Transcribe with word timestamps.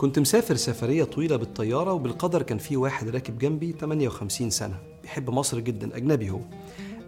كنت 0.00 0.18
مسافر 0.18 0.56
سفرية 0.56 1.04
طويلة 1.04 1.36
بالطيارة 1.36 1.92
وبالقدر 1.92 2.42
كان 2.42 2.58
في 2.58 2.76
واحد 2.76 3.08
راكب 3.08 3.38
جنبي 3.38 3.72
58 3.80 4.50
سنة. 4.50 4.78
بيحب 5.02 5.30
مصر 5.30 5.58
جدا 5.58 5.96
أجنبي 5.96 6.30
هو. 6.30 6.40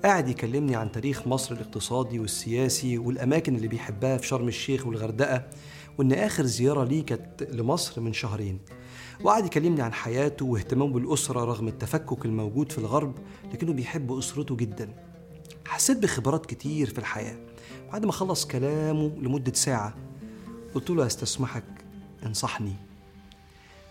قاعد 0.05 0.29
يكلمني 0.29 0.77
عن 0.77 0.93
تاريخ 0.93 1.27
مصر 1.27 1.55
الاقتصادي 1.55 2.19
والسياسي 2.19 2.99
والأماكن 2.99 3.57
اللي 3.57 3.69
بيحبها 3.69 4.17
في 4.17 4.27
شرم 4.27 4.49
الشيخ 4.49 4.87
والغردقة 4.87 5.45
وإن 5.99 6.13
آخر 6.13 6.47
زيارة 6.47 6.85
ليه 6.85 7.05
كانت 7.05 7.43
لمصر 7.43 8.01
من 8.01 8.13
شهرين. 8.13 8.59
وقعد 9.25 9.47
يكلمني 9.47 9.83
عن 9.83 9.93
حياته 9.93 10.47
واهتمامه 10.47 10.93
بالأسرة 10.93 11.45
رغم 11.45 11.69
التفكك 11.69 12.25
الموجود 12.25 12.73
في 12.73 12.79
الغرب 12.79 13.15
لكنه 13.53 13.73
بيحب 13.73 14.13
أسرته 14.13 14.57
جدا. 14.57 14.95
حسيت 15.67 15.99
بخبرات 15.99 16.47
كتير 16.47 16.91
في 16.91 16.99
الحياة. 16.99 17.37
بعد 17.93 18.07
ما 18.07 18.13
خلص 18.13 18.47
كلامه 18.47 19.13
لمدة 19.23 19.53
ساعة 19.53 19.95
قلت 20.75 20.91
له 20.91 21.07
أستسمحك 21.07 21.82
انصحني. 22.27 22.75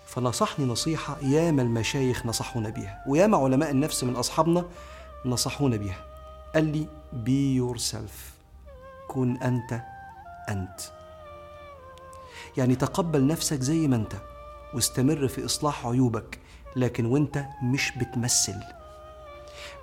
فنصحني 0.08 0.66
نصيحة 0.66 1.18
ياما 1.22 1.62
المشايخ 1.62 2.26
نصحونا 2.26 2.70
بيها 2.70 3.04
وياما 3.08 3.38
علماء 3.38 3.72
النفس 3.72 4.04
من 4.04 4.16
أصحابنا 4.16 4.66
نصحونا 5.26 5.78
بيها. 5.78 6.06
قال 6.56 6.66
لي 6.66 6.88
be 7.26 7.62
yourself. 7.62 8.14
كن 9.08 9.38
أنت 9.38 9.82
أنت. 10.50 10.80
يعني 12.58 12.76
تقبل 12.76 13.28
نفسك 13.28 13.62
زي 13.62 13.88
ما 13.88 13.96
أنت 13.96 14.14
واستمر 14.74 15.28
في 15.28 15.46
إصلاح 15.46 15.86
عيوبك 15.86 16.40
لكن 16.76 17.06
وأنت 17.06 17.46
مش 17.64 17.92
بتمثل. 17.98 18.60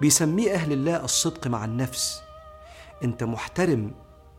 بيسميه 0.01 0.55
أهل 0.55 0.73
الله 0.73 1.05
الصدق 1.05 1.47
مع 1.47 1.65
النفس. 1.65 2.21
أنت 3.05 3.25
محترم 3.25 3.91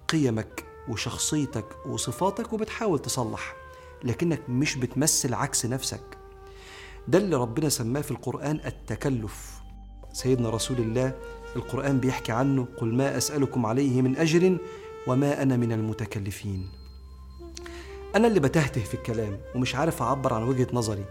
قيمك 0.07 0.65
وشخصيتك 0.89 1.65
وصفاتك 1.85 2.53
وبتحاول 2.53 2.99
تصلح. 2.99 3.55
لكنك 4.03 4.49
مش 4.49 4.75
بتمثل 4.75 5.33
عكس 5.33 5.65
نفسك. 5.65 6.17
ده 7.07 7.17
اللي 7.17 7.35
ربنا 7.35 7.69
سماه 7.69 8.01
في 8.01 8.11
القرآن 8.11 8.59
التكلف. 8.65 9.59
سيدنا 10.13 10.49
رسول 10.49 10.77
الله 10.77 11.13
القرآن 11.55 11.99
بيحكي 11.99 12.31
عنه 12.31 12.67
قل 12.77 12.93
ما 12.93 13.17
أسألكم 13.17 13.65
عليه 13.65 14.01
من 14.01 14.17
أجر 14.17 14.57
وما 15.07 15.41
أنا 15.41 15.57
من 15.57 15.71
المتكلفين. 15.71 16.69
أنا 18.15 18.27
اللي 18.27 18.39
بتهته 18.39 18.81
في 18.81 18.93
الكلام 18.93 19.39
ومش 19.55 19.75
عارف 19.75 20.01
أعبر 20.01 20.33
عن 20.33 20.43
وجهة 20.43 20.67
نظري 20.73 21.05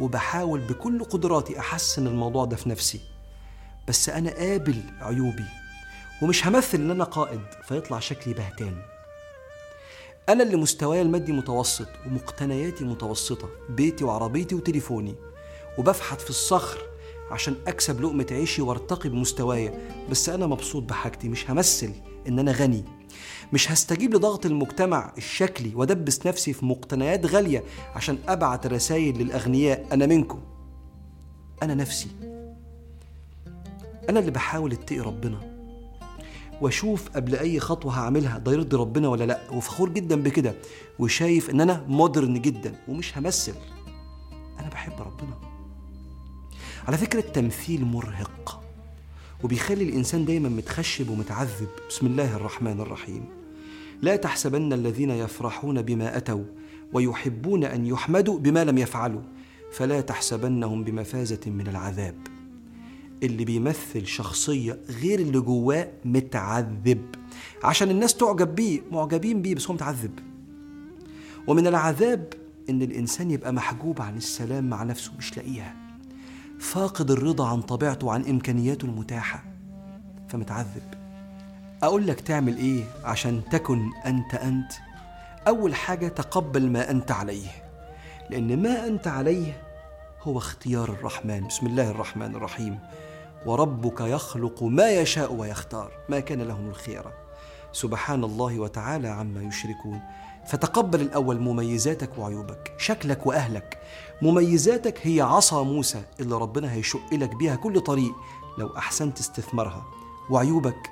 وبحاول 0.00 0.60
بكل 0.60 1.04
قدراتي 1.04 1.58
أحسن 1.58 2.06
الموضوع 2.06 2.44
ده 2.44 2.56
في 2.56 2.68
نفسي. 2.68 3.00
بس 3.88 4.08
أنا 4.08 4.30
قابل 4.30 4.82
عيوبي 5.00 5.44
ومش 6.22 6.46
همثل 6.46 6.78
إن 6.78 6.90
أنا 6.90 7.04
قائد 7.04 7.40
فيطلع 7.68 7.98
شكلي 7.98 8.34
بهتان. 8.34 8.82
أنا 10.28 10.42
اللي 10.42 10.56
مستواي 10.56 11.02
المادي 11.02 11.32
متوسط 11.32 11.88
ومقتنياتي 12.06 12.84
متوسطة 12.84 13.48
بيتي 13.68 14.04
وعربيتي 14.04 14.54
وتليفوني. 14.54 15.14
وبفحت 15.78 16.20
في 16.20 16.30
الصخر 16.30 16.78
عشان 17.30 17.54
أكسب 17.66 18.00
لقمة 18.00 18.26
عيشي 18.30 18.62
وأرتقي 18.62 19.08
بمستوايا 19.08 19.88
بس 20.10 20.28
أنا 20.28 20.46
مبسوط 20.46 20.82
بحاجتي 20.82 21.28
مش 21.28 21.50
همثل 21.50 21.92
إن 22.28 22.38
أنا 22.38 22.52
غني. 22.52 22.84
مش 23.52 23.72
هستجيب 23.72 24.14
لضغط 24.14 24.46
المجتمع 24.46 25.12
الشكلي 25.18 25.74
وأدبس 25.74 26.26
نفسي 26.26 26.52
في 26.52 26.64
مقتنيات 26.66 27.26
غالية 27.26 27.64
عشان 27.94 28.18
أبعت 28.28 28.66
رسائل 28.66 29.18
للأغنياء 29.18 29.86
أنا 29.92 30.06
منكم. 30.06 30.40
أنا 31.62 31.74
نفسي. 31.74 32.08
أنا 34.08 34.20
اللي 34.20 34.30
بحاول 34.30 34.72
اتقي 34.72 35.00
ربنا. 35.00 35.57
واشوف 36.60 37.08
قبل 37.08 37.34
اي 37.34 37.60
خطوة 37.60 37.98
هعملها 37.98 38.38
ده 38.38 38.52
يرضي 38.52 38.76
ربنا 38.76 39.08
ولا 39.08 39.24
لا؟ 39.24 39.40
وفخور 39.52 39.88
جدا 39.88 40.22
بكده 40.22 40.54
وشايف 40.98 41.50
إن 41.50 41.60
أنا 41.60 41.84
مودرن 41.88 42.40
جدا 42.42 42.74
ومش 42.88 43.18
همثل. 43.18 43.54
أنا 44.60 44.68
بحب 44.68 44.92
ربنا. 45.00 45.38
على 46.88 46.96
فكرة 46.96 47.20
التمثيل 47.20 47.84
مرهق 47.84 48.62
وبيخلي 49.44 49.84
الإنسان 49.84 50.24
دايما 50.24 50.48
متخشب 50.48 51.10
ومتعذب. 51.10 51.68
بسم 51.88 52.06
الله 52.06 52.36
الرحمن 52.36 52.80
الرحيم. 52.80 53.24
لا 54.02 54.16
تحسبن 54.16 54.72
الذين 54.72 55.10
يفرحون 55.10 55.82
بما 55.82 56.16
أتوا 56.16 56.44
ويحبون 56.92 57.64
أن 57.64 57.86
يحمدوا 57.86 58.38
بما 58.38 58.64
لم 58.64 58.78
يفعلوا. 58.78 59.22
فلا 59.72 60.00
تحسبنهم 60.00 60.84
بمفازة 60.84 61.40
من 61.46 61.66
العذاب. 61.68 62.27
اللي 63.22 63.44
بيمثل 63.44 64.06
شخصية 64.06 64.78
غير 65.02 65.18
اللي 65.18 65.40
جواه 65.40 65.88
متعذب. 66.04 67.04
عشان 67.64 67.90
الناس 67.90 68.14
تعجب 68.14 68.54
بيه 68.54 68.80
معجبين 68.90 69.42
بيه 69.42 69.54
بس 69.54 69.66
هو 69.66 69.74
متعذب. 69.74 70.18
ومن 71.46 71.66
العذاب 71.66 72.32
إن 72.70 72.82
الإنسان 72.82 73.30
يبقى 73.30 73.52
محجوب 73.52 74.02
عن 74.02 74.16
السلام 74.16 74.70
مع 74.70 74.82
نفسه 74.82 75.12
مش 75.18 75.36
لاقيها. 75.36 75.76
فاقد 76.58 77.10
الرضا 77.10 77.48
عن 77.48 77.62
طبيعته 77.62 78.06
وعن 78.06 78.24
إمكانياته 78.24 78.84
المتاحة. 78.86 79.44
فمتعذب. 80.28 80.94
أقول 81.82 82.06
لك 82.06 82.20
تعمل 82.20 82.56
إيه 82.56 82.84
عشان 83.04 83.42
تكن 83.50 83.90
أنت 84.06 84.34
أنت؟ 84.34 84.72
أول 85.48 85.74
حاجة 85.74 86.08
تقبل 86.08 86.70
ما 86.70 86.90
أنت 86.90 87.10
عليه. 87.10 87.48
لأن 88.30 88.62
ما 88.62 88.86
أنت 88.86 89.06
عليه 89.06 89.62
هو 90.22 90.38
اختيار 90.38 90.88
الرحمن. 90.88 91.46
بسم 91.46 91.66
الله 91.66 91.90
الرحمن 91.90 92.34
الرحيم. 92.34 92.78
وربك 93.46 94.00
يخلق 94.00 94.62
ما 94.62 94.90
يشاء 94.90 95.32
ويختار. 95.32 95.92
ما 96.08 96.20
كان 96.20 96.42
لهم 96.42 96.68
الخيرة 96.68 97.12
سبحان 97.72 98.24
الله 98.24 98.60
وتعالى 98.60 99.08
عما 99.08 99.42
يشركون. 99.42 100.00
فتقبل 100.46 101.00
الأول 101.00 101.40
مميزاتك 101.40 102.18
وعيوبك 102.18 102.74
شكلك 102.78 103.26
وأهلك. 103.26 103.78
مميزاتك 104.22 105.06
هي 105.06 105.20
عصا 105.20 105.62
موسى 105.62 106.02
اللي 106.20 106.34
ربنا 106.34 106.72
هيشق 106.72 107.14
لك 107.14 107.34
بيها 107.34 107.56
كل 107.56 107.80
طريق 107.80 108.12
لو 108.58 108.76
أحسنت 108.76 109.20
استثمارها. 109.20 109.84
وعيوبك 110.30 110.90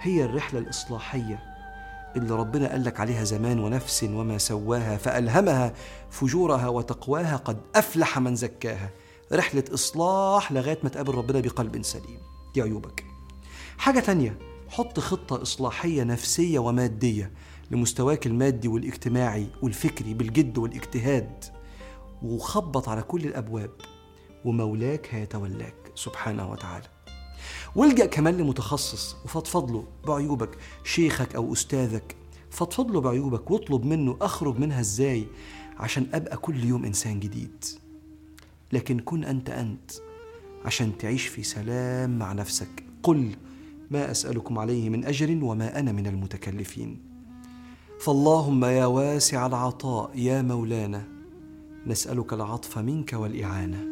هي 0.00 0.24
الرحلة 0.24 0.60
الإصلاحية. 0.60 1.51
اللي 2.16 2.34
ربنا 2.34 2.68
قال 2.70 2.84
لك 2.84 3.00
عليها 3.00 3.24
زمان 3.24 3.58
ونفس 3.58 4.02
وما 4.02 4.38
سواها 4.38 4.96
فألهمها 4.96 5.74
فجورها 6.10 6.68
وتقواها 6.68 7.36
قد 7.36 7.60
أفلح 7.74 8.18
من 8.18 8.36
زكاها. 8.36 8.90
رحلة 9.32 9.64
إصلاح 9.74 10.52
لغاية 10.52 10.78
ما 10.82 10.88
تقابل 10.88 11.14
ربنا 11.14 11.40
بقلب 11.40 11.82
سليم. 11.82 12.20
دي 12.54 12.62
عيوبك. 12.62 13.04
حاجة 13.78 14.00
تانية 14.00 14.38
حط 14.68 15.00
خطة 15.00 15.42
إصلاحية 15.42 16.02
نفسية 16.02 16.58
ومادية 16.58 17.32
لمستواك 17.70 18.26
المادي 18.26 18.68
والاجتماعي 18.68 19.46
والفكري 19.62 20.14
بالجد 20.14 20.58
والاجتهاد 20.58 21.44
وخبط 22.22 22.88
على 22.88 23.02
كل 23.02 23.24
الأبواب 23.24 23.70
ومولاك 24.44 25.14
هيتولاك. 25.14 25.74
سبحانه 25.94 26.50
وتعالى. 26.50 26.86
والجأ 27.76 28.06
كمان 28.06 28.36
لمتخصص 28.36 29.16
وفضفض 29.24 29.70
له 29.70 29.84
بعيوبك 30.06 30.50
شيخك 30.84 31.34
أو 31.34 31.52
أستاذك. 31.52 32.16
فضفض 32.50 32.90
له 32.90 33.00
بعيوبك 33.00 33.50
واطلب 33.50 33.84
منه 33.84 34.16
أخرج 34.20 34.58
منها 34.58 34.80
إزاي؟ 34.80 35.26
عشان 35.78 36.06
أبقى 36.14 36.36
كل 36.36 36.64
يوم 36.64 36.84
إنسان 36.84 37.20
جديد. 37.20 37.64
لكن 38.72 38.98
كن 38.98 39.24
أنت 39.24 39.50
أنت 39.50 39.90
عشان 40.64 40.98
تعيش 40.98 41.26
في 41.26 41.42
سلام 41.42 42.18
مع 42.18 42.32
نفسك. 42.32 42.84
قل 43.02 43.30
ما 43.90 44.10
أسألكم 44.10 44.58
عليه 44.58 44.90
من 44.90 45.04
أجر 45.04 45.44
وما 45.44 45.78
أنا 45.78 45.92
من 45.92 46.06
المتكلفين. 46.06 47.00
فاللهم 48.00 48.64
يا 48.64 48.86
واسع 48.86 49.46
العطاء 49.46 50.10
يا 50.14 50.42
مولانا 50.42 51.04
نسألك 51.86 52.32
العطف 52.32 52.78
منك 52.78 53.12
والإعانة. 53.12 53.91